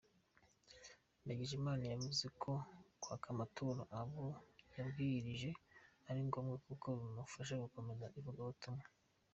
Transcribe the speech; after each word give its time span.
Ndagijimana 1.23 1.83
yavuze 1.93 2.25
ko 2.41 2.51
kwaka 3.01 3.27
amaturo 3.33 3.81
abo 3.99 4.25
yabwirije 4.77 5.49
ari 6.09 6.19
ngombwa 6.27 6.55
kuko 6.67 6.87
bimufasha 6.97 7.61
gukomeza 7.63 8.05
ivugabutumwa. 8.19 8.85